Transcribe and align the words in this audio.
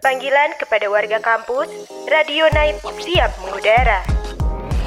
Panggilan 0.00 0.56
kepada 0.56 0.88
warga 0.88 1.20
kampus, 1.20 1.68
Radio 2.08 2.48
Night 2.50 2.80
siap 2.98 3.30
mengudara. 3.38 4.02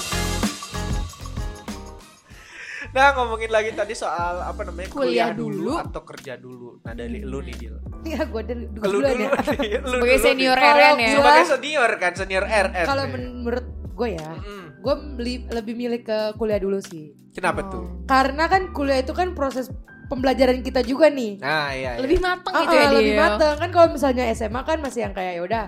Nah 2.88 3.12
ngomongin 3.12 3.50
lagi 3.50 3.70
tadi 3.72 3.92
soal 3.92 4.40
apa 4.40 4.64
namanya 4.64 4.88
Kuliah 4.88 5.30
dulu. 5.30 5.76
atau 5.76 6.02
kerja 6.02 6.34
dulu. 6.34 6.80
Nah 6.80 6.94
dari 6.94 7.20
lu 7.20 7.42
nih 7.42 7.54
Dil. 7.54 7.74
Iya, 8.00 8.24
gue 8.24 8.42
dari 8.42 8.64
Lu 8.64 8.80
dulu 8.80 8.96
dulu 8.96 9.04
ya. 9.04 9.12
nih. 9.12 9.28
Lu 9.84 9.92
Sebagai 9.92 10.14
dulu 10.14 10.24
senior 10.24 10.56
RN 10.56 10.96
ya. 10.96 11.08
Sebagai 11.12 11.44
senior 11.44 11.90
kan, 11.94 12.12
senior 12.14 12.44
RN. 12.46 12.86
Kalau 12.86 13.04
gue 13.98 14.14
ya, 14.14 14.30
Mm-mm. 14.30 14.64
gue 14.78 14.94
lebih 15.50 15.74
milih 15.74 16.00
ke 16.00 16.18
kuliah 16.38 16.62
dulu 16.62 16.78
sih. 16.78 17.10
Kenapa 17.34 17.66
tuh? 17.66 18.06
Karena 18.06 18.46
kan 18.46 18.70
kuliah 18.70 19.02
itu 19.02 19.10
kan 19.10 19.34
proses 19.34 19.66
pembelajaran 20.06 20.62
kita 20.62 20.80
juga 20.80 21.10
nih. 21.10 21.36
Nah 21.38 21.74
iya. 21.74 21.90
iya. 21.94 22.00
Lebih 22.00 22.18
mateng 22.18 22.52
Ah, 22.54 22.62
gitu 22.62 22.74
ya 22.74 22.80
ah, 22.80 22.90
lebih 22.94 23.12
dia. 23.12 23.20
mateng 23.20 23.54
kan 23.58 23.70
kalau 23.70 23.88
misalnya 23.92 24.24
SMA 24.32 24.60
kan 24.62 24.78
masih 24.80 25.00
yang 25.04 25.12
kayak 25.12 25.32
ya 25.36 25.42
udah 25.44 25.64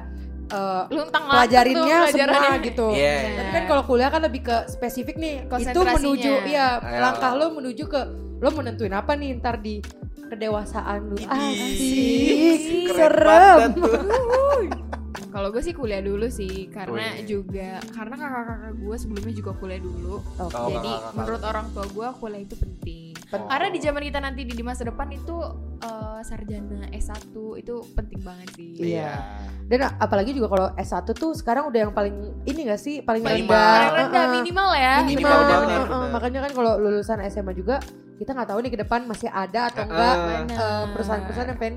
eh, 0.51 0.83
Luntang 0.91 1.25
pelajarinnya 1.29 1.99
semua 2.09 2.51
gitu. 2.59 2.87
Iya. 2.99 3.15
Tapi 3.37 3.51
kan 3.53 3.65
kalau 3.67 3.83
kuliah 3.85 4.09
kan 4.09 4.23
lebih 4.25 4.43
ke 4.47 4.57
spesifik 4.67 5.19
nih. 5.19 5.45
Itu 5.47 5.81
menuju 5.85 6.33
ya 6.49 6.81
Ayo. 6.81 6.99
langkah 7.03 7.33
lo 7.37 7.53
menuju 7.53 7.85
ke 7.87 8.01
lo 8.41 8.49
menentuin 8.57 8.95
apa 8.97 9.13
nih 9.13 9.37
ntar 9.37 9.61
di 9.61 9.85
kedewasaan 10.31 11.13
lu. 11.13 11.17
Idih. 11.19 11.29
Asik, 11.29 12.61
Keren 12.89 12.97
serem. 12.97 13.71
Kalau 15.31 15.49
gue 15.49 15.63
sih 15.63 15.71
kuliah 15.73 16.03
dulu 16.03 16.27
sih 16.27 16.67
karena 16.69 17.17
Wih. 17.17 17.27
juga 17.27 17.79
karena 17.95 18.15
kakak-kakak 18.19 18.73
gue 18.77 18.97
sebelumnya 18.99 19.35
juga 19.35 19.51
kuliah 19.57 19.81
dulu. 19.81 20.19
Oh, 20.37 20.49
Jadi 20.51 20.91
kakak-kakak. 20.91 21.15
menurut 21.15 21.43
orang 21.47 21.67
tua 21.71 21.85
gue 21.87 22.09
kuliah 22.19 22.43
itu 22.43 22.55
penting. 22.59 23.11
Penting. 23.31 23.47
Karena 23.47 23.69
di 23.71 23.79
zaman 23.79 24.03
kita 24.03 24.19
nanti 24.19 24.41
di, 24.43 24.53
di 24.59 24.65
masa 24.67 24.83
depan 24.83 25.07
itu 25.15 25.37
eh, 25.81 26.21
sarjana 26.21 26.91
S1 26.91 27.31
itu 27.63 27.75
penting 27.95 28.21
banget 28.27 28.49
sih. 28.59 28.75
Iya. 28.99 29.15
Dan 29.71 29.87
apalagi 30.03 30.35
juga 30.35 30.51
kalau 30.51 30.67
S1 30.75 31.07
tuh 31.15 31.31
sekarang 31.39 31.71
udah 31.71 31.81
yang 31.87 31.95
paling 31.95 32.43
ini 32.43 32.67
gak 32.67 32.83
sih 32.83 33.07
paling 33.07 33.23
Minimal. 33.23 33.55
rendah. 33.55 33.71
Paling 33.71 33.95
rendah 34.03 34.25
minimal 34.35 34.69
ya. 34.75 34.95
Minimal. 35.07 35.15
Minimal, 35.15 35.39
benar, 35.39 35.47
Heeh, 35.55 35.71
benar, 35.71 35.87
benar. 35.87 36.11
Makanya 36.11 36.39
kan 36.43 36.53
kalau 36.59 36.73
lulusan 36.77 37.19
SMA 37.31 37.53
juga 37.55 37.79
kita 38.19 38.37
nggak 38.37 38.49
tahu 38.53 38.59
nih 38.61 38.73
ke 38.75 38.79
depan 38.85 39.01
masih 39.09 39.31
ada 39.33 39.73
atau 39.73 39.83
enggak 39.87 40.15
eh, 40.53 40.85
perusahaan-perusahaan 40.93 41.49
yang 41.55 41.61
pengen 41.63 41.77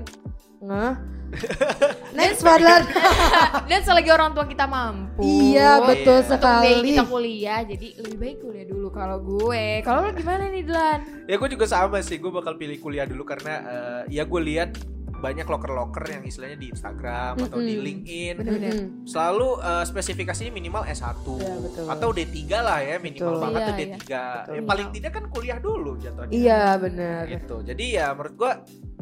ngeh. 0.64 0.94
Next 2.14 2.40
Fadlan. 2.40 2.86
Dan 3.70 3.80
selagi 3.82 4.06
orang 4.08 4.32
tua 4.32 4.46
kita 4.46 4.64
mampu. 4.64 5.18
iya 5.20 5.82
betul 5.82 6.14
Iya. 6.16 6.30
Untuk 6.30 6.40
biaya 6.40 6.70
sekali. 6.70 6.88
kita 6.88 7.04
kuliah, 7.04 7.60
jadi 7.64 7.86
lebih 7.98 8.16
baik 8.16 8.36
kuliah 8.40 8.64
dulu 8.64 8.88
kalau 8.88 9.18
gue. 9.18 9.82
Kalau 9.82 10.00
lo 10.00 10.10
gimana 10.12 10.46
nih 10.46 10.62
Dilan? 10.62 11.00
Ya 11.24 11.34
gue 11.34 11.48
juga 11.48 11.66
sama 11.66 11.98
sih, 12.00 12.16
gue 12.16 12.30
bakal 12.30 12.54
pilih 12.54 12.78
kuliah 12.78 13.02
dulu 13.02 13.22
karena 13.24 13.54
eh, 13.60 14.02
ya 14.12 14.22
gue 14.22 14.40
lihat 14.44 14.78
banyak 15.16 15.42
loker-loker 15.42 16.04
yang 16.06 16.22
istilahnya 16.22 16.54
di 16.54 16.68
Instagram 16.68 17.40
atau 17.40 17.56
di. 17.58 17.80
LinkedIn 17.80 18.34
Bener-bener. 18.36 18.72
Mm-mm. 18.76 18.88
selalu 19.04 19.56
eh, 19.58 19.84
spesifikasinya 19.84 20.52
minimal 20.52 20.84
S1 20.84 21.16
Iya, 21.24 21.54
betul. 21.58 21.84
atau 21.88 22.08
D3 22.12 22.36
lah 22.54 22.78
ya 22.78 22.96
minimal 23.00 23.32
Betul. 23.32 23.42
banget 23.42 23.58
Iya, 23.58 23.64
tuh 23.64 23.74
iya. 23.74 23.80
D3 23.80 23.96
Betul. 23.96 24.52
ya, 24.54 24.60
paling 24.62 24.88
tidak 24.92 25.10
kan 25.10 25.24
kuliah 25.26 25.58
dulu 25.58 25.90
jatuhnya 25.96 26.28
Iya 26.30 26.62
benar. 26.76 27.22
gitu 27.26 27.56
jadi 27.64 27.84
ya 27.90 28.06
menurut 28.12 28.34
gue 28.36 28.52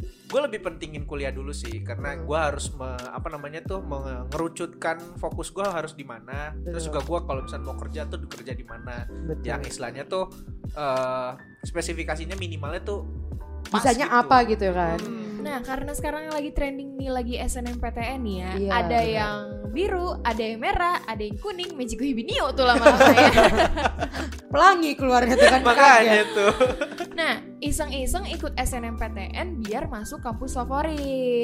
gue 0.03 0.41
lebih 0.41 0.61
pentingin 0.61 1.05
kuliah 1.05 1.29
dulu 1.29 1.51
sih 1.51 1.81
karena 1.81 2.13
Hmm. 2.13 2.25
gue 2.25 2.39
harus 2.39 2.71
me- 2.71 2.89
apa 3.07 3.29
namanya 3.29 3.61
tuh 3.63 3.81
mengerucutkan 3.81 4.99
fokus 5.17 5.49
gue 5.49 5.63
harus 5.63 5.93
di 5.93 6.03
mana 6.03 6.53
terus 6.59 6.85
juga 6.85 7.01
gue 7.01 7.19
kalau 7.21 7.41
misalnya 7.43 7.65
mau 7.65 7.77
kerja 7.77 8.07
tuh 8.07 8.19
kerja 8.25 8.53
di 8.53 8.63
mana 8.63 9.05
yang 9.43 9.61
istilahnya 9.61 10.05
tuh 10.05 10.33
eh, 10.69 11.31
spesifikasinya 11.63 12.35
minimalnya 12.35 12.81
tuh 12.81 13.05
pas 13.65 13.81
Bisanya 13.81 14.07
gitu. 14.07 14.21
apa 14.21 14.37
gitu 14.45 14.67
kan? 14.71 14.99
Hmm. 14.99 15.21
Nah, 15.43 15.59
karena 15.59 15.91
sekarang 15.91 16.21
yang 16.25 16.35
lagi 16.35 16.51
trending 16.51 16.95
nih 16.95 17.11
lagi 17.11 17.35
SNMPTN 17.37 18.21
nih 18.21 18.37
ya. 18.37 18.51
Iya, 18.55 18.71
ada 18.71 18.89
benar. 18.95 19.03
yang 19.11 19.37
biru, 19.71 20.09
ada 20.21 20.39
yang 20.39 20.61
merah, 20.61 20.97
ada 21.03 21.19
yang 21.19 21.35
kuning, 21.37 21.75
Magico 21.75 22.03
Hibinio 22.03 22.53
tuh 22.53 22.63
lama-lama 22.63 23.11
ya. 23.11 23.31
Pelangi 24.53 24.93
keluarnya 24.95 25.35
tuh 25.35 25.49
kan. 25.49 25.61
makanya 25.69 26.23
tuh 26.31 26.53
Nah, 27.13 27.33
iseng-iseng 27.59 28.25
ikut 28.27 28.53
SNMPTN 28.55 29.59
biar 29.59 29.87
masuk 29.87 30.19
kampus 30.19 30.55
favorit. 30.55 30.97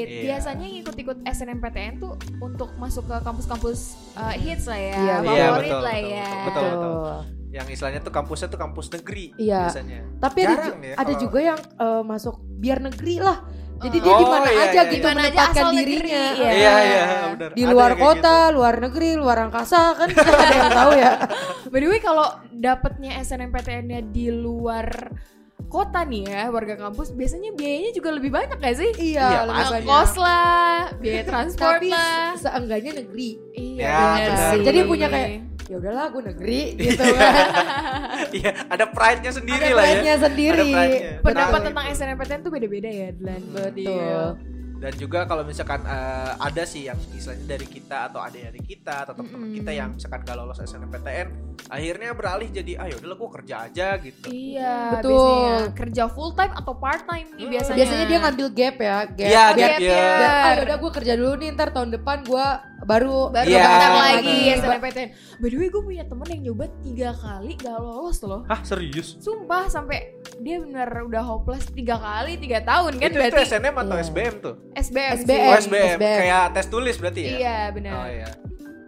Iya. 0.04 0.22
Biasanya 0.34 0.64
yang 0.64 0.78
ikut-ikut 0.82 1.16
SNMPTN 1.22 1.94
tuh 1.98 2.12
untuk 2.38 2.72
masuk 2.74 3.04
ke 3.04 3.16
kampus-kampus 3.18 3.78
uh, 4.14 4.32
hits 4.34 4.64
lah 4.64 4.76
ya, 4.76 4.94
Iya, 4.94 4.96
Iya, 4.96 5.16
favorit 5.46 5.68
betul, 5.68 5.80
lah 5.80 5.94
betul, 5.94 6.10
ya. 6.10 6.28
betul, 6.42 6.62
betul. 6.64 6.92
Betul. 6.98 7.16
yang 7.48 7.64
istilahnya 7.66 8.00
tuh 8.00 8.12
kampusnya 8.12 8.44
tuh 8.46 8.60
kampus 8.60 8.86
negeri 8.90 9.32
Iya. 9.34 9.60
biasanya 9.64 9.98
Tapi 10.18 10.38
ada, 10.38 10.48
Jarang 10.50 10.68
ju- 10.68 10.76
ya 10.78 10.92
ada 10.92 11.00
kalau- 11.06 11.16
juga 11.18 11.38
yang 11.42 11.58
eh, 11.58 12.02
masuk 12.04 12.34
biar 12.54 12.78
negeri 12.78 13.14
lah. 13.18 13.38
Jadi 13.78 13.96
Oh. 13.96 14.02
dia 14.02 14.12
di 14.12 14.20
Oh, 14.20 14.28
mana 14.28 14.48
iya, 14.48 14.58
aja 14.60 14.72
iya, 14.74 14.82
gitu 14.84 14.98
Di 14.98 15.06
aja 15.06 15.16
menempatkan 15.16 15.54
asal 15.56 15.70
negeri, 15.70 15.86
dirinya. 15.96 16.24
ya. 16.34 16.50
iya 16.50 16.74
iya 16.82 17.04
benar 17.30 17.50
Di 17.50 17.62
Ada 17.62 17.70
luar 17.70 17.90
kayak 17.90 18.02
kota, 18.02 18.36
gitu. 18.42 18.52
luar 18.52 18.74
negeri, 18.78 19.10
luar 19.16 19.38
angkasa 19.40 19.80
kan 19.94 20.08
ada 20.18 20.50
yang 20.52 20.72
tahu 20.74 20.92
ya. 20.94 21.12
By 21.64 21.78
the 21.78 21.88
way 21.88 22.00
kalau 22.00 22.26
dapetnya 22.50 23.10
SNMPTN-nya 23.18 24.00
di 24.04 24.26
luar 24.28 24.86
kota 25.68 26.00
nih 26.02 26.24
ya 26.24 26.42
warga 26.48 26.74
kampus 26.74 27.12
biasanya 27.12 27.52
biayanya 27.52 27.92
juga 27.92 28.08
lebih 28.10 28.30
banyak 28.30 28.56
gak 28.56 28.74
sih? 28.74 28.90
Iya, 29.12 29.20
Iya, 29.22 29.40
lebih 29.44 29.64
banyak. 29.70 29.84
Kos 29.86 30.14
lah, 30.16 30.76
biaya 30.96 31.22
transport 31.30 31.78
Tapi 31.78 31.88
lah. 31.88 32.32
seenggaknya 32.34 32.92
negeri. 32.96 33.30
Iya, 33.52 33.76
Ya, 33.78 33.94
bener 33.94 34.16
benar. 34.26 34.48
sih. 34.48 34.60
Jadi 34.62 34.78
punya 34.82 35.06
kayak 35.06 35.30
ya 35.68 35.76
udahlah 35.76 36.06
gue 36.08 36.22
negeri 36.24 36.60
gitu 36.80 37.04
kan. 37.04 37.32
iya 38.32 38.50
ada 38.66 38.88
pride-nya 38.88 39.28
sendiri 39.30 39.60
ada 39.62 39.76
lah 39.76 39.84
ya 39.84 39.92
pride-nya 39.92 40.14
sendiri. 40.18 40.56
Ada 40.64 40.64
pride-nya. 40.72 41.12
pendapat 41.20 41.52
Betul. 41.52 41.66
tentang 41.68 41.84
SNMPTN 41.92 42.40
tuh 42.40 42.50
beda-beda 42.50 42.88
ya, 42.88 43.08
Dlan. 43.12 43.42
Betul. 43.52 44.26
Dan 44.78 44.92
juga 44.94 45.22
kalau 45.24 45.42
misalkan 45.42 45.82
eh, 45.82 46.32
ada 46.38 46.62
sih 46.62 46.86
yang 46.86 46.96
istilahnya 47.10 47.46
dari 47.48 47.66
kita 47.66 48.08
atau 48.08 48.20
ada 48.20 48.38
dari 48.38 48.60
kita 48.60 48.94
atau 49.02 49.12
teman-teman 49.12 49.48
Mm-mm. 49.48 49.58
kita 49.58 49.70
yang 49.72 49.88
misalkan 49.92 50.22
gak 50.22 50.36
lolos 50.36 50.58
SNMPTN 50.58 51.26
akhirnya 51.68 52.10
beralih 52.12 52.48
jadi 52.48 52.72
ayo 52.80 52.94
udahlah 52.96 53.18
gue 53.18 53.30
kerja 53.34 53.54
aja 53.62 53.88
gitu 53.98 54.26
Iya, 54.28 54.76
Betul. 54.94 55.10
biasanya 55.10 55.56
kerja 55.74 56.04
full 56.06 56.32
time 56.32 56.54
atau 56.54 56.72
part 56.72 57.02
time 57.04 57.28
nih 57.30 57.44
Hmm. 57.44 57.52
biasanya. 57.52 57.76
Biasanya 57.76 58.04
dia 58.04 58.18
ngambil 58.20 58.46
gap 58.50 58.76
ya, 58.78 58.96
gap. 59.04 59.28
Iya, 59.28 59.44
biar, 59.50 59.68
gap 59.68 59.78
ya. 59.78 59.84
year. 59.84 60.16
biar, 60.16 60.32
ah 60.40 60.54
udah 60.60 60.76
gue 60.78 60.90
kerja 60.94 61.12
dulu 61.14 61.32
nih 61.36 61.48
ntar 61.52 61.68
tahun 61.70 61.90
depan 61.92 62.16
gue 62.24 62.46
baru 62.80 63.18
baru 63.28 63.48
Iya. 63.48 63.60
daftar 63.60 63.90
Iya. 63.90 64.00
lagi 64.00 64.36
SNMPTN. 64.54 65.08
By 65.36 65.48
the 65.48 65.56
way, 65.56 65.68
gue 65.68 65.82
punya 65.84 66.04
temen 66.04 66.26
yang 66.28 66.42
nyoba 66.44 66.64
tiga 66.80 67.10
kali 67.12 67.50
gak 67.56 67.76
lolos 67.76 68.18
loh. 68.22 68.42
Hah 68.44 68.60
serius? 68.62 69.18
Sumpah 69.18 69.66
sampai 69.66 70.17
dia 70.38 70.56
bener 70.58 70.86
udah 71.02 71.20
hopeless 71.20 71.66
tiga 71.68 71.96
kali 71.96 72.36
tiga 72.36 72.60
tahun 72.60 72.96
kan 72.96 73.04
itu, 73.04 73.12
itu 73.12 73.20
berarti 73.20 73.42
SNM 73.44 73.74
atau 73.76 73.94
Iya. 73.94 74.04
SBM 74.04 74.34
tuh? 74.38 74.54
SBM, 74.72 75.10
SBM. 75.18 75.42
Oh 75.44 75.56
SBM, 75.56 75.96
SBM. 75.96 76.18
kayak 76.20 76.44
tes 76.52 76.66
tulis 76.68 76.96
berarti 76.96 77.20
ya? 77.20 77.30
Iya 77.34 77.58
benar. 77.70 77.92
Oh 77.94 78.08
iya. 78.08 78.30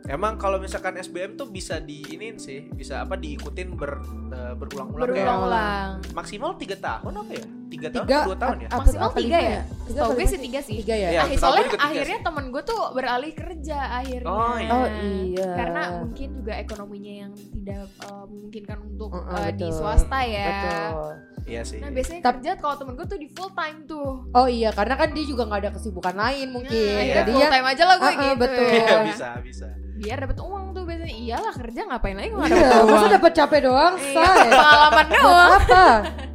Emang 0.09 0.34
kalau 0.34 0.59
misalkan 0.59 0.94
SBM 0.97 1.34
tuh 1.34 1.47
bisa 1.47 1.78
diinin 1.78 2.34
sih, 2.34 2.66
bisa 2.69 2.99
apa 2.99 3.15
diikutin 3.15 3.78
ber, 3.78 4.03
eh, 4.28 4.55
berulang-ulang 4.55 5.06
kayak 5.06 5.22
Berulang-ulang. 5.22 5.91
maksimal 6.10 6.50
tiga 6.56 6.75
tahun 6.77 7.12
apa 7.16 7.33
ya? 7.33 7.44
Tiga 7.71 7.89
tahun 7.89 8.03
tiga 8.05 8.19
dua 8.27 8.37
tahun 8.37 8.56
ya? 8.59 8.69
Maksimal 8.75 9.10
tiga 9.15 9.39
lima 9.39 9.50
ya? 9.55 9.62
Tiga 9.87 10.00
Tau 10.00 10.10
gue 10.10 10.27
sih 10.27 10.41
tiga 10.43 10.60
sih. 10.60 10.77
Tiga 10.83 10.94
ya. 10.99 11.09
Ah, 11.15 11.25
setahu 11.25 11.39
soalnya 11.39 11.66
akhirnya 11.78 12.19
sih. 12.19 12.27
temen 12.27 12.44
gue 12.50 12.62
tuh 12.65 12.83
beralih 12.91 13.33
kerja 13.33 13.78
akhirnya. 13.94 14.27
Oh, 14.27 14.56
iya. 14.59 14.71
Oh 14.72 14.87
iya. 15.22 15.49
Karena 15.55 15.83
mungkin 16.03 16.28
juga 16.34 16.53
ekonominya 16.59 17.12
yang 17.21 17.33
tidak 17.39 17.87
eh, 17.87 18.25
memungkinkan 18.27 18.78
untuk 18.83 19.10
Mm-mm, 19.15 19.37
eh, 19.39 19.50
di 19.55 19.69
swasta 19.71 20.21
ya. 20.27 20.47
Betul. 20.50 21.10
Iya 21.43 21.62
sih. 21.62 21.78
Nah 21.78 21.89
biasanya 21.89 22.21
Tap- 22.21 22.34
kerja 22.34 22.51
kalau 22.56 22.75
temen 22.77 22.93
gue 22.95 23.06
tuh 23.06 23.17
di 23.17 23.28
full 23.28 23.51
time 23.51 23.78
tuh. 23.84 24.11
Oh 24.31 24.47
iya, 24.47 24.71
karena 24.71 24.95
kan 24.95 25.09
dia 25.11 25.23
juga 25.23 25.45
nggak 25.45 25.61
ada 25.61 25.71
kesibukan 25.73 26.15
lain 26.15 26.47
mungkin. 26.49 26.71
Nah, 26.71 26.83
Iya. 27.01 27.15
Jadi 27.15 27.17
Jadi 27.17 27.31
ya 27.31 27.37
full 27.39 27.51
time 27.51 27.67
aja 27.67 27.83
lah 27.84 27.97
gue 27.97 28.06
ah, 28.06 28.15
gitu. 28.15 28.34
betul. 28.37 28.67
ya. 28.67 28.81
Iya 28.81 28.97
bisa 29.05 29.28
bisa. 29.41 29.67
Biar 29.97 30.17
dapat 30.19 30.39
uang 30.39 30.65
tuh 30.71 30.83
biasanya. 30.83 31.12
Iyalah 31.12 31.55
kerja 31.55 31.81
ngapain 31.84 32.15
lagi 32.15 32.28
kalau 32.31 32.41
nggak 32.41 32.53
Iya, 32.53 32.65
dapat 32.67 32.84
masa 32.87 32.97
uang. 32.99 33.12
dapat 33.12 33.33
capek 33.34 33.60
doang, 33.63 33.95
Iya, 33.95 34.13
say. 34.13 34.48
Pengalaman 34.53 35.07
doang. 35.10 35.51
apa? 35.54 35.84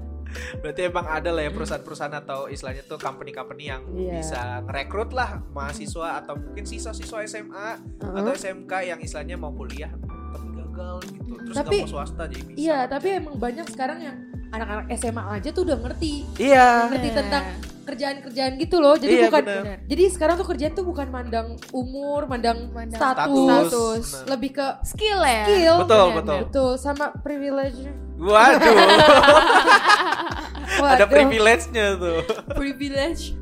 Berarti 0.55 0.81
emang 0.83 1.05
ada 1.05 1.29
lah 1.29 1.41
ya 1.41 1.51
perusahaan-perusahaan 1.51 2.15
atau 2.17 2.39
istilahnya 2.47 2.83
tuh 2.83 2.97
company-company 2.97 3.63
yang 3.65 3.81
Iya. 3.87 4.13
bisa 4.15 4.41
ngerekrut 4.63 5.11
lah 5.11 5.39
mahasiswa 5.49 6.19
atau 6.19 6.35
mungkin 6.35 6.63
siswa-siswa 6.63 7.21
SMA 7.23 7.67
Heeh. 8.01 8.15
atau 8.15 8.31
SMK 8.31 8.73
yang 8.85 8.99
istilahnya 8.99 9.35
mau 9.35 9.51
kuliah 9.51 9.93
tapi 10.27 10.47
gagal 10.51 10.95
gitu. 11.07 11.31
Terus 11.39 11.55
Tapi- 11.55 11.79
mau 11.79 11.91
swasta 11.91 12.23
jadi 12.25 12.43
bisa. 12.43 12.57
Iya, 12.57 12.79
tapi 12.85 13.07
emang 13.15 13.35
banyak 13.37 13.65
sekarang 13.67 13.99
yang 14.01 14.17
anak-anak 14.49 14.85
SMA 14.95 15.23
aja 15.31 15.49
tuh 15.49 15.63
udah 15.63 15.77
ngerti. 15.79 16.13
Iya. 16.37 16.89
Ngerti 16.89 17.09
tentang 17.11 17.43
kerjaan-kerjaan 17.85 18.51
gitu 18.57 18.81
loh. 18.81 18.97
Jadi 18.97 19.13
Iya, 19.15 19.29
bukan 19.29 19.43
bener. 19.45 19.77
Jadi 19.85 20.03
sekarang 20.09 20.35
tuh 20.35 20.47
kerjaan 20.47 20.73
tuh 20.73 20.83
bukan 20.83 21.07
mandang 21.07 21.53
umur, 21.69 22.25
mandang, 22.25 22.73
Mandang 22.73 22.97
status, 22.97 23.29
status. 23.29 24.05
Bener. 24.11 24.27
lebih 24.33 24.51
ke 24.53 24.67
skill 24.83 25.19
ya. 25.21 25.43
skill. 25.45 25.75
Betul, 25.85 26.01
Bener, 26.03 26.17
betul. 26.17 26.39
Betul, 26.49 26.71
sama 26.75 27.05
privilege. 27.21 27.79
Waduh, 28.15 28.63
ada 30.81 31.03
Waduh. 31.03 31.07
privilege-nya 31.07 31.85
tuh. 31.95 32.23
Privilege. 32.51 33.35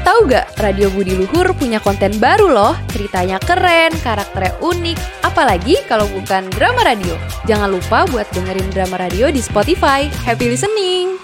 Tahu 0.00 0.26
gak, 0.26 0.56
Radio 0.58 0.88
Budi 0.90 1.12
Luhur 1.12 1.52
punya 1.52 1.76
konten 1.78 2.16
baru 2.16 2.48
loh. 2.48 2.74
Ceritanya 2.88 3.36
keren, 3.38 3.92
karakternya 4.00 4.56
unik. 4.58 4.98
Apalagi 5.22 5.76
kalau 5.86 6.08
bukan 6.10 6.48
drama 6.52 6.82
radio. 6.82 7.14
Jangan 7.44 7.68
lupa 7.68 8.08
buat 8.08 8.26
dengerin 8.32 8.68
drama 8.72 8.96
radio 8.98 9.28
di 9.28 9.38
Spotify. 9.38 10.08
Happy 10.24 10.50
listening! 10.50 11.20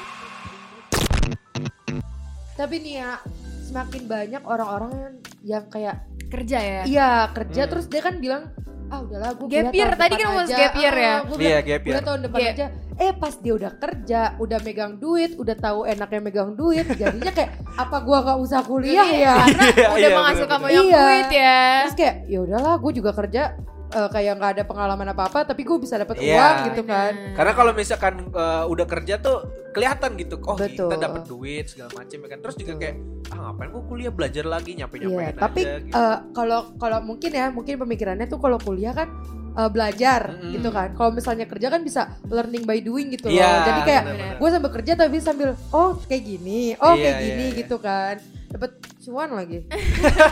Tapi 2.56 2.74
nih 2.80 2.94
ya, 3.00 3.20
semakin 3.64 4.02
banyak 4.06 4.42
orang-orang 4.44 5.20
yang, 5.40 5.64
kayak 5.68 6.04
Kerja 6.26 6.58
ya. 6.58 6.82
iya 6.82 7.10
kerja 7.30 7.62
Hmm. 7.64 7.70
terus 7.70 7.86
dia 7.86 8.02
kan 8.02 8.18
bilang 8.18 8.50
ah 8.90 8.98
udahlah 8.98 9.30
gue 9.38 9.46
Gap 9.46 9.70
year, 9.70 9.94
tadi 9.94 10.14
kan 10.18 10.26
ngomong 10.26 10.48
gap 10.50 10.74
year 10.74 10.94
ya. 10.98 11.14
Iya, 11.38 11.58
gap 11.62 11.82
year. 11.86 12.02
Tahun 12.02 12.20
depan 12.26 12.38
Iya. 12.42 12.50
aja. 12.50 12.66
Eh 12.96 13.12
pas 13.12 13.36
dia 13.36 13.52
udah 13.52 13.76
kerja, 13.76 14.20
udah 14.36 14.58
megang 14.60 14.96
duit, 14.96 15.36
udah 15.36 15.52
tahu 15.52 15.84
enaknya 15.84 16.20
megang 16.22 16.56
duit, 16.56 16.88
jadinya 16.90 17.28
kayak 17.28 17.52
apa 17.76 17.96
gua 18.00 18.24
nggak 18.24 18.38
usah 18.40 18.60
kuliah 18.64 19.04
ya? 19.04 19.36
Karena 19.36 19.64
Iya, 19.68 19.88
udah 19.92 20.00
iya, 20.00 20.16
menghasilkan 20.16 20.58
banyak 20.58 20.80
Iya. 20.82 20.96
duit 20.96 21.28
ya. 21.30 21.60
Terus 21.84 21.94
kayak 21.94 22.16
ya 22.24 22.38
udahlah, 22.40 22.74
gue 22.76 22.92
juga 22.94 23.10
kerja 23.12 23.42
eh, 23.86 24.08
kayak 24.10 24.32
nggak 24.34 24.50
ada 24.56 24.64
pengalaman 24.64 25.08
apa 25.08 25.22
apa, 25.28 25.38
tapi 25.44 25.62
gue 25.62 25.76
bisa 25.76 25.94
dapat 25.94 26.16
Iya. 26.18 26.34
uang 26.34 26.56
gitu 26.66 26.82
kan. 26.82 27.12
Karena 27.32 27.52
kalau 27.52 27.72
misalkan 27.72 28.14
uh, 28.32 28.64
udah 28.64 28.82
kerja 28.82 29.14
tuh 29.16 29.36
kelihatan 29.70 30.16
gitu, 30.16 30.40
oh 30.42 30.56
Betul. 30.56 30.88
kita 30.88 30.96
dapat 30.98 31.22
duit 31.22 31.64
segala 31.68 31.92
macam 31.94 32.16
ya 32.16 32.28
kan. 32.28 32.38
Terus 32.40 32.56
juga 32.56 32.72
Betul. 32.72 32.82
kayak 32.82 32.96
ah 33.26 33.38
ngapain 33.44 33.68
gue 33.68 33.82
kuliah 33.84 34.10
belajar 34.10 34.44
lagi 34.44 34.70
nyampe 34.72 34.96
Iya, 34.96 35.04
nyampein 35.04 35.34
tapi 35.36 35.60
gitu. 35.62 35.92
eh, 35.92 36.18
kalau 36.32 36.60
kalau 36.80 36.98
mungkin 37.00 37.30
ya, 37.30 37.46
mungkin 37.50 37.74
pemikirannya 37.76 38.24
tuh 38.24 38.40
kalau 38.40 38.56
kuliah 38.56 38.90
kan 38.90 39.12
eh, 39.56 39.70
belajar 39.72 40.36
Mm-mm. 40.36 40.52
gitu 40.52 40.68
kan. 40.68 40.92
Kalau 40.92 41.10
misalnya 41.10 41.48
kerja 41.48 41.68
kan 41.72 41.80
bisa 41.80 42.20
learning 42.28 42.68
by 42.68 42.78
doing 42.84 43.08
gitu 43.12 43.32
loh. 43.32 43.40
Iya, 43.40 43.52
Jadi 43.64 43.80
kayak 43.88 44.04
gue 44.36 44.48
sambil 44.52 44.70
kerja 44.70 44.92
tapi 44.94 45.16
sambil 45.18 45.48
oh 45.72 45.96
kayak 46.04 46.24
gini, 46.24 46.76
oh 46.78 46.92
Iya, 46.94 47.02
kayak 47.02 47.16
iya, 47.16 47.24
gini 47.24 47.44
iya. 47.50 47.58
gitu 47.64 47.76
kan. 47.80 48.16
Dapat 48.46 48.70
cuan 49.02 49.30
lagi. 49.34 49.58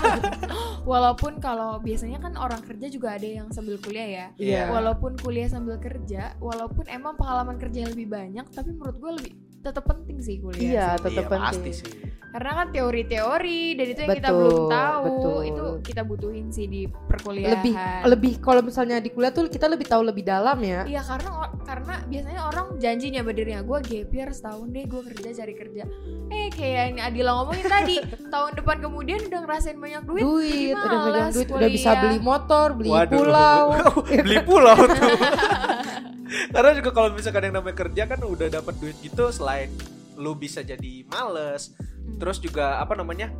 Walaupun 0.90 1.40
kalau 1.40 1.80
biasanya 1.80 2.20
kan 2.20 2.36
orang 2.36 2.60
kerja 2.60 2.86
juga 2.92 3.16
ada 3.16 3.24
yang 3.24 3.48
sambil 3.50 3.80
kuliah 3.80 4.08
ya. 4.08 4.26
Iya. 4.36 4.62
Walaupun 4.68 5.16
kuliah 5.16 5.48
sambil 5.48 5.80
kerja, 5.80 6.36
walaupun 6.38 6.84
emang 6.92 7.16
pengalaman 7.16 7.56
kerja 7.56 7.88
lebih 7.88 8.10
banyak, 8.12 8.44
tapi 8.52 8.70
menurut 8.76 8.96
gue 9.00 9.12
lebih 9.22 9.32
tetap 9.64 9.84
penting 9.84 10.20
sih 10.20 10.36
kuliah. 10.38 10.60
Iya, 10.60 10.86
sih. 10.92 11.02
tetap 11.02 11.24
Iya, 11.24 11.32
penting. 11.32 11.48
pasti 11.50 11.70
sih. 11.74 11.88
Karena 12.28 12.50
kan 12.52 12.66
teori-teori 12.68 13.62
dan 13.72 13.86
itu 13.86 14.00
yang 14.00 14.10
kita 14.12 14.26
Betul, 14.26 14.40
belum 14.42 14.58
tahu, 14.66 15.02
betul. 15.06 15.38
itu 15.46 15.64
kita 15.84 16.02
butuhin 16.02 16.46
sih 16.50 16.66
di 16.66 16.82
perkuliahan. 16.84 17.52
lebih 17.54 17.74
lebih 18.04 18.32
kalau 18.38 18.58
misalnya 18.58 18.98
di 18.98 19.08
kuliah 19.08 19.30
tuh 19.30 19.46
kita 19.46 19.64
lebih 19.64 19.86
tahu 19.86 20.02
lebih 20.02 20.26
dalam 20.26 20.58
ya 20.58 20.82
Iya 20.82 20.98
karena 21.00 21.30
karena 21.62 21.94
biasanya 22.04 22.42
orang 22.42 22.66
janjinya 22.76 23.22
berdirinya 23.22 23.62
gue 23.62 23.78
gap 23.80 24.10
year 24.10 24.30
setahun 24.30 24.66
deh 24.66 24.82
gue 24.82 25.02
kerja 25.06 25.28
cari 25.32 25.54
kerja 25.54 25.82
eh 26.28 26.48
kayak 26.50 26.82
yang 26.82 26.96
Adila 27.06 27.30
ngomongin 27.38 27.66
tadi 27.70 27.96
tahun 28.34 28.50
depan 28.56 28.76
kemudian 28.82 29.20
udah 29.24 29.40
ngerasain 29.40 29.78
banyak 29.78 30.02
duit, 30.02 30.24
duit 30.24 30.74
udah 30.74 30.98
malas 31.06 31.32
duit 31.32 31.48
udah 31.48 31.68
bisa 31.68 31.86
kuliah. 31.88 32.02
beli 32.02 32.18
motor 32.18 32.66
beli 32.74 32.90
Waduh. 32.90 33.14
pulau 33.14 33.64
beli 34.26 34.38
pulau 34.42 34.78
tuh. 34.82 35.06
Karena 36.48 36.70
juga 36.72 36.90
kalau 36.90 37.08
misalkan 37.10 37.42
yang 37.44 37.56
namanya 37.56 37.76
kerja 37.78 38.02
kan 38.04 38.20
udah 38.20 38.48
dapat 38.52 38.74
duit 38.76 38.96
gitu 38.98 39.28
selain 39.28 39.70
lu 40.14 40.34
bisa 40.34 40.60
jadi 40.60 41.02
males, 41.06 41.74
Hmm. 41.74 42.18
terus 42.18 42.38
juga 42.38 42.78
apa 42.78 42.94
namanya? 42.94 43.32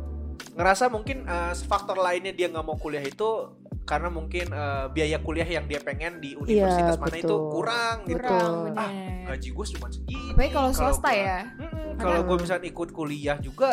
ngerasa 0.51 0.87
mungkin 0.87 1.23
eh, 1.23 1.53
faktor 1.61 1.95
lainnya 1.95 2.31
dia 2.31 2.47
nggak 2.47 2.61
mau 2.61 2.75
kuliah 2.75 3.01
itu 3.01 3.55
karena 3.81 4.07
mungkin 4.09 4.47
eh, 4.47 4.85
biaya 4.89 5.17
kuliah 5.17 5.45
yang 5.45 5.63
dia 5.63 5.79
pengen 5.79 6.17
di 6.17 6.33
universitas 6.33 6.95
mana 6.97 7.11
itu 7.13 7.23
betul. 7.25 7.51
kurang 7.53 7.95
gitu. 8.03 8.17
Betul. 8.17 8.51
bener 8.65 8.89
Gaji 9.25 9.49
gue 9.49 9.65
cuma 9.73 9.87
segini. 9.89 10.29
Apalagi 10.29 10.51
kalau 10.51 10.69
swasta 10.71 11.07
gua- 11.07 11.15
ya 11.17 11.39
Mm-mm, 11.55 11.87
Kalau 11.95 12.19
gue 12.21 12.37
misalnya 12.37 12.65
ikut 12.65 12.89
kuliah 12.89 13.37
juga, 13.37 13.69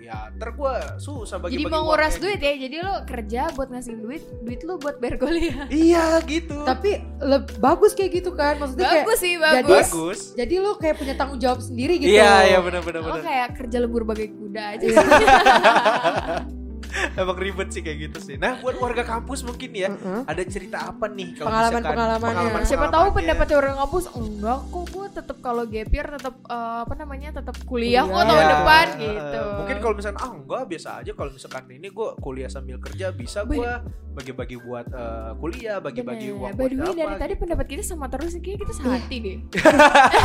ya 0.00 0.32
ntar 0.32 0.50
gue 0.50 0.74
susah 0.96 1.36
bagi 1.36 1.54
jadi 1.54 1.68
menguras 1.68 2.16
duit 2.16 2.36
ya 2.36 2.56
jadi 2.56 2.76
lo 2.80 3.04
kerja 3.04 3.52
buat 3.52 3.68
ngasih 3.68 3.94
duit 3.96 4.24
duit 4.40 4.60
lo 4.62 4.74
buat 4.74 4.96
bayar 4.96 5.16
kuliah 5.16 5.68
Iya 5.86 6.24
gitu. 6.24 6.64
tapi 6.64 6.90
le- 7.18 7.46
bagus 7.58 7.92
kayak 7.92 8.10
gitu 8.16 8.32
kan 8.32 8.56
maksudnya 8.56 8.88
kayak 8.88 9.04
bagus 9.04 9.18
sih 9.18 9.34
jadi- 9.34 9.44
bagus 9.60 9.86
bagus. 9.86 10.20
jadi 10.32 10.54
lu 10.56 10.70
kayak 10.74 10.96
punya 10.96 11.14
tanggung 11.14 11.36
jawab 11.36 11.60
sendiri 11.60 11.94
gitu 11.96 12.10
Iya 12.10 12.48
iya 12.48 12.58
benar 12.58 12.80
benar 12.80 13.00
lo 13.02 13.20
kayak 13.20 13.48
kerja 13.54 13.76
lembur 13.78 14.02
bagai 14.02 14.28
kuda 14.30 14.62
aja 14.74 14.86
sih. 14.86 14.96
Emang 17.20 17.36
ribet 17.36 17.68
sih 17.68 17.80
kayak 17.80 17.98
gitu 18.02 18.18
sih. 18.20 18.36
Nah 18.36 18.58
buat 18.58 18.76
warga 18.76 19.02
kampus 19.02 19.42
mungkin 19.42 19.70
ya 19.70 19.88
Mm-mm. 19.88 20.24
ada 20.24 20.42
cerita 20.42 20.78
apa 20.86 21.06
nih 21.06 21.34
kalau 21.34 21.48
Pengalaman-pengalamannya. 21.48 22.42
misalkan 22.42 22.64
siapa 22.64 22.86
tahu 22.88 23.06
pendapat 23.12 23.46
orang 23.52 23.74
kampus 23.78 24.04
enggak 24.10 24.58
kok 24.64 24.84
gue 24.86 25.06
tetap 25.10 25.36
kalau 25.38 25.62
gap 25.64 25.88
year 25.88 26.06
tetap 26.08 26.34
eh, 26.42 26.78
apa 26.80 26.94
namanya 26.94 27.28
tetap 27.32 27.56
kuliah 27.62 28.02
kok 28.02 28.10
Kuliah. 28.10 28.26
tahun 28.26 28.40
Iya, 28.40 28.52
depan 28.52 28.86
eh, 28.86 29.00
gitu 29.00 29.40
Mungkin 29.56 29.76
kalau 29.78 29.94
misalkan 29.94 30.18
ah 30.18 30.30
enggak 30.32 30.62
biasa 30.66 30.88
aja 30.98 31.10
kalau 31.12 31.30
misalkan 31.30 31.64
ini 31.68 31.88
gue 31.88 32.08
kuliah 32.18 32.48
sambil 32.48 32.76
kerja 32.78 33.06
bisa 33.10 33.38
gue 33.42 33.70
bagi-bagi 34.10 34.56
buat 34.58 34.86
eh, 34.86 35.32
kuliah, 35.36 35.78
bagi-bagi 35.78 36.28
Bener. 36.28 36.40
uang 36.40 36.52
buat 36.52 36.70
apa. 36.70 36.94
dari 36.98 37.14
tadi 37.16 37.34
pendapat 37.36 37.66
kita 37.68 37.82
sama 37.84 38.06
terus 38.06 38.34
kayaknya 38.34 38.58
kita 38.60 38.72
sehati 38.74 39.16
deh. 39.18 39.36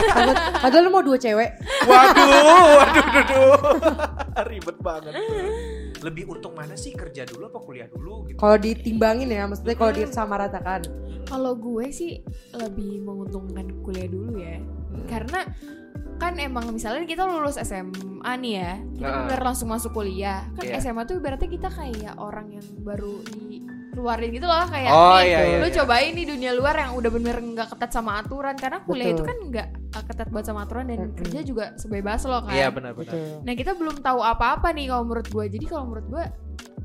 padahal, 0.09 0.35
padahal 0.59 0.81
lu 0.81 0.89
mau 0.89 1.01
dua 1.01 1.17
cewek 1.17 1.49
Waduh, 1.85 2.29
waduh, 2.75 3.05
waduh, 3.05 3.53
ribet 4.51 4.77
banget. 4.79 5.13
Lebih 6.03 6.27
untung 6.27 6.53
mana 6.53 6.75
sih 6.75 6.91
kerja 6.91 7.23
dulu 7.23 7.47
apa 7.47 7.59
kuliah 7.63 7.87
dulu 7.87 8.27
gitu? 8.27 8.37
kalau 8.37 8.57
ditimbangin 8.59 9.31
ya 9.31 9.47
maksudnya 9.47 9.75
kalau 9.75 9.93
disamaratakan 9.95 10.81
Kalau 11.25 11.57
gue 11.57 11.89
sih 11.89 12.21
lebih 12.53 13.01
menguntungkan 13.01 13.65
kuliah 13.81 14.05
dulu 14.05 14.37
ya. 14.37 14.61
Hmm. 14.61 15.07
Karena 15.09 15.41
kan 16.15 16.37
emang 16.37 16.69
misalnya 16.69 17.01
kita 17.03 17.25
lulus 17.25 17.57
SMA 17.57 18.31
nih 18.37 18.53
ya, 18.61 18.71
kita 18.93 19.09
Nah. 19.09 19.17
bener 19.25 19.41
langsung 19.41 19.73
masuk 19.73 19.91
kuliah. 19.91 20.45
Kan 20.53 20.69
Iya. 20.69 20.77
SMA 20.79 21.03
tuh 21.03 21.17
berarti 21.17 21.49
kita 21.49 21.73
kayak 21.73 22.21
orang 22.21 22.53
yang 22.61 22.65
baru 22.85 23.25
dikeluarin 23.25 24.29
gitu 24.31 24.45
loh 24.45 24.69
kayak 24.69 24.91
Oh, 24.93 25.17
nih, 25.17 25.33
iya, 25.33 25.39
iya, 25.49 25.57
lu 25.57 25.67
iya. 25.67 25.75
cobain 25.81 26.11
nih 26.13 26.25
dunia 26.29 26.51
luar 26.53 26.75
yang 26.77 26.93
udah 26.93 27.09
bener 27.09 27.35
nggak 27.41 27.67
ketat 27.73 27.89
sama 27.89 28.21
aturan 28.21 28.53
karena 28.53 28.79
kuliah 28.85 29.09
Betul. 29.09 29.17
itu 29.17 29.23
kan 29.25 29.37
nggak 29.49 29.67
ketat 30.01 30.27
banget 30.27 30.45
sama 30.45 30.61
aturan 30.61 30.85
dan 30.85 30.99
Mm-mm. 31.01 31.15
kerja 31.15 31.39
juga 31.41 31.65
sebebas 31.75 32.21
lo 32.23 32.41
kan. 32.41 32.51
Iya 32.51 32.67
benar-benar. 32.67 33.07
betul 33.07 33.39
Nah 33.41 33.53
kita 33.53 33.71
belum 33.73 33.95
tahu 33.99 34.19
apa-apa 34.19 34.67
nih 34.71 34.89
kalau 34.89 35.03
menurut 35.05 35.27
gue. 35.27 35.45
Jadi 35.49 35.65
kalau 35.65 35.85
menurut 35.85 36.07
gue 36.09 36.25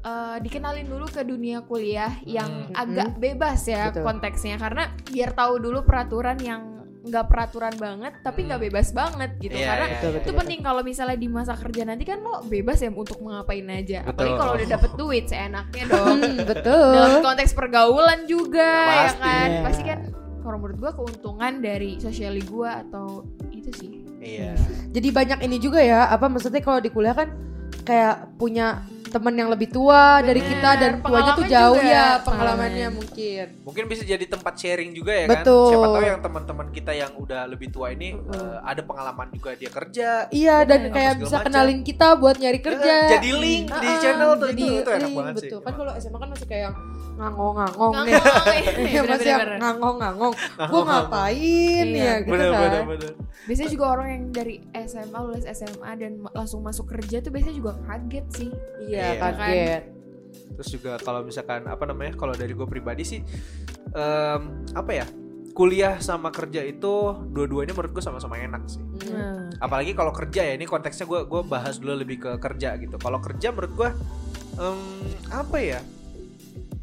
eh, 0.00 0.36
dikenalin 0.38 0.86
dulu 0.86 1.06
ke 1.06 1.22
dunia 1.22 1.60
kuliah 1.62 2.14
yang 2.24 2.48
Hmm. 2.66 2.76
agak 2.78 3.16
bebas 3.16 3.60
ya 3.64 3.90
Betul. 3.90 4.00
konteksnya 4.02 4.56
karena 4.56 4.84
biar 5.04 5.30
tahu 5.30 5.58
dulu 5.58 5.82
peraturan 5.82 6.38
yang 6.38 6.62
nggak 7.00 7.26
peraturan 7.26 7.72
banget 7.74 8.12
tapi 8.18 8.44
nggak 8.44 8.60
bebas 8.62 8.92
banget 8.92 9.32
gitu 9.38 9.52
Iya, 9.54 9.66
karena 9.66 9.86
iya, 9.86 9.94
Betul, 9.94 10.04
iya. 10.06 10.12
itu 10.14 10.24
betul. 10.26 10.38
penting 10.38 10.60
kalau 10.60 10.82
misalnya 10.82 11.16
di 11.16 11.28
masa 11.28 11.52
kerja 11.54 11.82
nanti 11.82 12.04
kan 12.04 12.18
lo 12.18 12.40
bebas 12.42 12.76
ya 12.78 12.88
untuk 12.88 13.16
mengapain 13.18 13.64
aja 13.66 13.98
Betul. 13.98 14.10
apalagi 14.10 14.34
kalau 14.36 14.52
udah 14.54 14.68
dapet 14.70 14.90
duit 14.94 15.24
seenaknya 15.26 15.84
dong 15.90 16.18
betul 16.42 16.92
dalam 16.92 17.14
konteks 17.22 17.52
pergaulan 17.52 18.20
juga 18.24 18.60
Ya, 18.60 18.84
ya, 18.84 19.00
pasti. 19.02 19.20
kan 19.22 19.48
Iya. 19.50 19.60
pasti 19.64 19.82
kan 19.82 19.98
kalau 20.40 20.56
menurut 20.58 20.78
gue 20.80 20.92
keuntungan 20.92 21.60
dari 21.60 21.96
sosiali 22.00 22.40
gue 22.42 22.68
atau 22.68 23.24
itu 23.52 23.70
sih 23.76 23.90
Iya. 24.20 24.52
jadi 24.92 25.08
banyak 25.16 25.38
ini 25.48 25.56
juga 25.56 25.80
ya 25.80 26.12
apa 26.12 26.28
maksudnya 26.28 26.60
kalau 26.60 26.76
di 26.76 26.92
kuliah 26.92 27.16
kan 27.16 27.32
kayak 27.88 28.36
punya 28.36 28.84
teman 29.10 29.34
yang 29.34 29.48
lebih 29.48 29.68
tua 29.68 30.02
dari 30.20 30.38
Bener, 30.38 30.50
kita 30.52 30.70
dan 30.76 30.92
tuanya 31.00 31.32
tuh 31.32 31.44
jauh 31.44 31.76
juga. 31.76 31.90
ya 31.90 32.06
pengalamannya 32.20 32.70
Pengalaman. 32.86 32.94
mungkin 32.96 33.44
Mungkin 33.60 33.84
bisa 33.86 34.02
jadi 34.02 34.24
tempat 34.24 34.54
sharing 34.54 34.90
juga 34.90 35.12
ya 35.12 35.26
Betul. 35.26 35.58
kan. 35.60 35.70
Siapa 35.70 35.86
tahu 35.88 36.04
yang 36.04 36.20
teman-teman 36.20 36.66
kita 36.68 36.92
yang 36.92 37.12
udah 37.14 37.42
lebih 37.44 37.68
tua 37.68 37.90
ini 37.90 38.12
Mm-mm. 38.12 38.30
eh, 38.30 38.58
ada 38.62 38.80
pengalaman 38.80 39.26
juga 39.28 39.50
dia 39.52 39.68
kerja. 39.68 40.08
iya 40.30 40.62
dan 40.62 40.88
kayak 40.88 41.18
bisa 41.18 41.36
macam. 41.36 41.46
kenalin 41.46 41.80
kita 41.82 42.06
buat 42.14 42.36
nyari 42.36 42.60
kerja 42.60 42.94
Eh, 43.00 43.10
Jadi 43.12 43.30
link 43.32 43.66
di 43.68 43.86
Ah, 43.86 43.98
channel 43.98 44.30
tuh 44.34 44.48
jadi 44.48 44.62
itu, 44.62 44.74
itu 44.76 44.90
enak 44.92 45.02
link, 45.04 45.16
banget 45.16 45.34
sih. 45.34 45.42
betul 45.44 45.58
kan 45.60 45.72
kalau 45.74 45.92
SMA 45.96 46.18
kan 46.18 46.28
masih 46.30 46.46
kayak 46.46 46.62
yang 46.66 46.76
ngangong-ngangong 47.12 47.94
nih 48.00 48.12
iya, 48.12 48.70
Iya, 48.80 49.00
masih 49.04 49.30
ngangong-ngangong 49.58 50.34
gue 50.62 50.82
ngapain 50.82 51.86
Iya. 51.86 52.00
ya 52.00 52.14
gitu 52.18 52.32
Bener, 52.32 52.50
kan. 52.50 52.82
Biasanya 53.40 53.70
juga 53.70 53.86
orang 53.90 54.08
yang 54.10 54.24
dari 54.30 54.54
SMA 54.78 55.18
lulus 55.18 55.44
SMA 55.46 55.90
dan 55.96 56.12
langsung 56.30 56.60
masuk 56.60 56.86
kerja 56.88 57.18
tuh 57.18 57.30
biasanya 57.30 57.56
juga 57.56 57.72
kaget 57.82 58.26
sih. 58.30 58.50
iya 58.82 58.99
Iya. 59.00 59.18
kaget 59.18 59.82
Terus 60.60 60.68
juga 60.76 60.92
kalau 61.00 61.24
misalkan 61.24 61.64
apa 61.64 61.88
namanya? 61.88 62.12
Kalau 62.20 62.36
dari 62.36 62.52
gue 62.52 62.68
pribadi 62.68 63.00
sih 63.00 63.20
em, 63.96 64.42
apa 64.76 64.92
ya? 64.92 65.06
Kuliah 65.50 65.98
sama 65.98 66.30
kerja 66.30 66.62
itu 66.62 67.16
dua-duanya 67.32 67.74
menurut 67.74 67.96
gue 67.96 68.04
sama-sama 68.04 68.38
enak 68.38 68.68
sih. 68.70 68.84
Hmm. 69.10 69.50
Apalagi 69.58 69.98
kalau 69.98 70.14
kerja 70.14 70.46
ya, 70.46 70.54
ini 70.54 70.64
konteksnya 70.68 71.10
gue 71.10 71.26
gue 71.26 71.42
bahas 71.42 71.82
dulu 71.82 71.98
lebih 71.98 72.22
ke 72.22 72.30
kerja 72.38 72.78
gitu. 72.78 72.96
Kalau 73.00 73.18
kerja 73.18 73.50
menurut 73.50 73.72
gue 73.74 73.90
em, 74.60 74.80
apa 75.32 75.58
ya? 75.58 75.80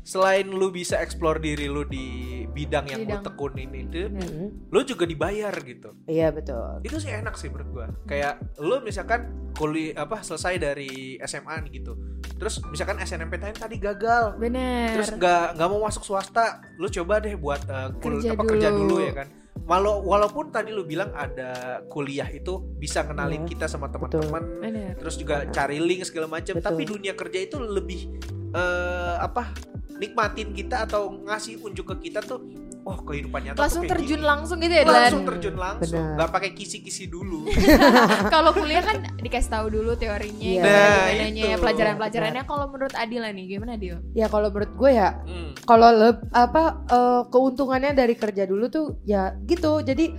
Selain 0.04 0.46
lu 0.48 0.68
bisa 0.74 1.00
explore 1.00 1.40
diri 1.40 1.72
lu 1.72 1.88
di 1.88 2.37
bidang 2.58 2.86
yang 2.88 3.02
Bidang. 3.04 3.22
tekunin 3.22 3.70
itu, 3.72 4.10
Hmm. 4.10 4.50
lu 4.68 4.82
juga 4.82 5.04
dibayar 5.04 5.54
gitu. 5.56 5.94
iya 6.06 6.28
betul 6.30 6.82
Itu 6.82 6.98
sih 6.98 7.12
enak 7.12 7.34
sih 7.34 7.48
menurut 7.48 7.70
gua. 7.72 7.88
Kayak 8.04 8.42
lu 8.58 8.82
misalkan 8.82 9.22
kuliah 9.54 9.94
apa 10.00 10.20
selesai 10.20 10.58
dari 10.58 10.90
SMA 11.20 11.54
nih 11.62 11.72
gitu. 11.76 11.94
Terus 12.34 12.58
misalkan 12.66 12.98
SNMPTN 12.98 13.54
tadi 13.56 13.78
gagal. 13.78 14.36
Bener. 14.36 14.94
Terus 14.94 15.10
nggak 15.12 15.54
nggak 15.54 15.68
mau 15.68 15.82
masuk 15.84 16.02
swasta, 16.02 16.46
lu 16.76 16.88
coba 16.88 17.18
deh 17.20 17.34
buat 17.34 17.62
uh, 17.64 17.94
kul- 17.96 18.18
Kerja 18.20 18.34
apa, 18.34 18.44
kerja 18.44 18.70
dulu. 18.70 18.82
dulu 18.90 18.98
ya 19.04 19.14
kan. 19.16 19.30
walau 19.60 20.00
walaupun 20.02 20.48
tadi 20.48 20.72
lu 20.72 20.88
bilang 20.88 21.12
ada 21.12 21.52
kuliah 21.86 22.24
itu 22.26 22.56
bisa 22.78 23.04
kenalin 23.04 23.44
Iya, 23.44 23.50
kita 23.50 23.66
sama 23.68 23.92
teman-teman 23.92 24.64
terus 24.96 25.20
juga 25.20 25.44
cari 25.46 25.76
link 25.78 26.08
segala 26.08 26.32
macam 26.32 26.56
tapi 26.58 26.88
dunia 26.88 27.12
kerja 27.12 27.40
itu 27.42 27.60
lebih 27.60 28.16
eh, 28.50 29.16
apa 29.20 29.52
nikmatin 29.90 30.52
kita 30.52 30.84
atau 30.84 31.10
ngasih 31.20 31.58
unjuk 31.60 31.88
ke 31.88 32.06
kita 32.06 32.20
tuh 32.20 32.44
oh 32.84 32.98
kehidupan 33.02 33.44
nyata 33.44 33.60
Langsung 33.60 33.82
tuh 33.82 33.90
kayak 33.90 34.00
terjun 34.00 34.16
gini. 34.16 34.28
langsung 34.28 34.58
gitu 34.58 34.72
ya 34.72 34.82
Dan. 34.82 34.94
langsung 34.94 35.24
terjun 35.26 35.56
langsung 35.56 36.00
Benar. 36.00 36.16
nggak 36.16 36.30
pakai 36.30 36.52
kisi-kisi 36.54 37.06
dulu 37.06 37.40
Kalau 38.34 38.52
kuliah 38.52 38.80
kan 38.80 38.98
dikasih 39.18 39.50
tahu 39.50 39.68
dulu 39.70 39.92
teorinya, 39.94 40.40
gimana 40.40 40.68
Nah, 40.68 40.96
gimananya, 41.10 41.44
itu. 41.46 41.60
pelajaran-pelajarannya. 41.60 42.44
Kalau 42.44 42.66
menurut 42.68 42.94
Adila 42.94 43.30
nih, 43.30 43.46
gimana 43.50 43.72
Adil? 43.74 43.96
Ya 44.14 44.28
kalau 44.28 44.48
menurut 44.48 44.72
gue 44.74 44.92
ya 44.94 45.10
Hmm. 45.20 45.52
kalau 45.62 45.90
leb- 45.90 46.28
apa 46.30 46.64
eh, 46.86 47.22
keuntungannya 47.28 47.92
dari 47.92 48.14
kerja 48.14 48.44
dulu 48.44 48.66
tuh 48.68 48.86
ya 49.04 49.36
gitu. 49.42 49.80
Jadi 49.80 50.14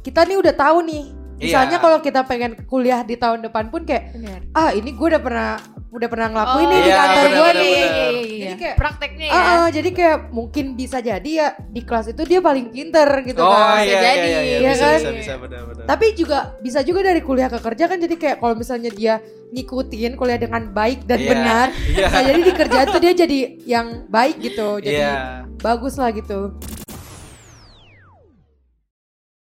kita 0.00 0.22
nih 0.22 0.36
udah 0.36 0.52
tahu 0.52 0.78
nih. 0.84 1.04
Misalnya 1.42 1.76
Iya. 1.76 1.82
kalau 1.82 1.98
kita 1.98 2.20
pengen 2.22 2.52
kuliah 2.64 3.02
di 3.02 3.14
tahun 3.14 3.42
depan 3.42 3.68
pun 3.68 3.82
kayak 3.82 4.14
Benar. 4.14 4.40
ah 4.52 4.70
ini 4.70 4.90
gue 4.90 5.06
udah 5.08 5.18
pernah 5.18 5.50
udah 5.90 6.08
pernah 6.08 6.28
ngelakuin 6.30 6.64
Oh, 6.64 6.70
nih 6.70 6.78
di 6.78 6.88
iya, 6.88 6.96
kantor 6.96 7.20
benar, 7.22 7.34
gue 7.34 7.50
nih. 7.52 7.74
benar. 7.74 8.12
Jadi 8.32 8.54
kayak 8.56 8.76
prakteknya 8.76 9.26
ya. 9.26 9.32
Ah, 9.34 9.68
jadi 9.68 9.90
kayak 9.92 10.18
mungkin 10.30 10.64
bisa 10.72 10.98
jadi 10.98 11.30
ya 11.30 11.48
di 11.66 11.80
kelas 11.82 12.06
itu 12.08 12.22
dia 12.22 12.40
paling 12.40 12.66
pinter 12.68 13.08
gitu 13.22 13.38
oh 13.38 13.50
kan. 13.50 13.76
iya, 13.78 13.90
iya, 13.90 14.00
jadi. 14.00 14.24
iya, 14.24 14.40
iya, 14.40 14.56
Iya 14.58 14.70
bisa, 14.70 14.86
kan? 14.86 14.96
bisa 14.96 15.10
bisa 15.12 15.32
benar-benar 15.36 15.84
Tapi 15.84 16.06
juga 16.14 16.38
bisa 16.58 16.80
juga 16.80 17.00
dari 17.02 17.20
kuliah 17.20 17.46
ke 17.46 17.58
kerja 17.58 17.84
kan 17.84 17.98
jadi 17.98 18.14
kayak 18.14 18.36
kalau 18.38 18.54
misalnya 18.54 18.88
dia 18.90 19.14
ngikutin 19.50 20.12
kuliah 20.14 20.38
dengan 20.38 20.62
baik 20.70 21.04
dan 21.04 21.18
Iya. 21.18 21.28
benar, 21.28 21.66
Iya. 21.86 22.06
nah 22.08 22.20
jadi 22.22 22.40
di 22.40 22.52
kerjaan 22.54 22.86
tuh 22.88 23.00
dia 23.00 23.12
jadi 23.14 23.38
yang 23.62 23.86
baik 24.06 24.36
gitu. 24.40 24.68
Jadi 24.78 24.96
Iya. 24.96 25.44
bagus 25.58 25.94
lah 25.94 26.08
gitu. 26.10 26.56